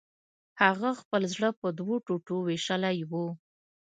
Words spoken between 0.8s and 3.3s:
خپل زړه په دوو ټوټو ویشلی و